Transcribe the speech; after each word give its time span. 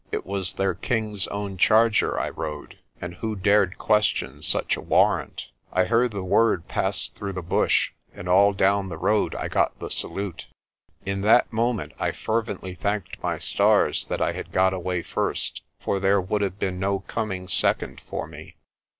It 0.11 0.25
was 0.25 0.53
their 0.53 0.73
king's 0.73 1.27
own 1.27 1.57
charger 1.57 2.19
I 2.19 2.31
rode, 2.31 2.79
and 2.99 3.13
who 3.13 3.35
dared 3.35 3.77
question 3.77 4.41
such 4.41 4.75
a 4.75 4.81
warrant? 4.81 5.49
I 5.71 5.83
heard 5.83 6.09
the 6.09 6.23
word 6.23 6.67
pass 6.67 7.07
through 7.07 7.33
the 7.33 7.43
bush, 7.43 7.91
and 8.11 8.27
all 8.27 8.51
down 8.53 8.89
the 8.89 8.97
road 8.97 9.35
I 9.35 9.47
got 9.47 9.77
the 9.77 9.91
salute. 9.91 10.47
In 11.05 11.21
that 11.21 11.53
moment 11.53 11.91
I 11.99 12.13
fervently 12.13 12.73
thanked 12.73 13.21
my 13.21 13.37
stars 13.37 14.05
that 14.05 14.23
I 14.23 14.31
had 14.31 14.51
got 14.51 14.73
away 14.73 15.03
first, 15.03 15.61
for 15.79 15.99
there 15.99 16.19
would 16.19 16.41
have 16.41 16.57
been 16.57 16.79
no 16.79 17.01
coming 17.01 17.47
second 17.47 18.01
for 18.09 18.25
me. 18.25 18.55